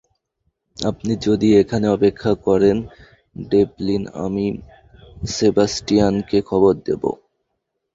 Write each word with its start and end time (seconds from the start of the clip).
আপনি 0.77 1.13
যদি 1.25 1.47
এখানে 1.57 1.85
অপেক্ষা 1.87 2.31
করেন, 2.45 2.77
ডেভলিন, 3.45 4.03
আমি 4.25 4.45
সেবাস্টিয়ানকে 5.29 6.37
খবর 6.41 6.73
দেব। 6.87 7.03